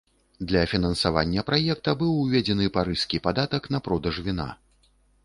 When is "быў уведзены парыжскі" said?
1.99-3.21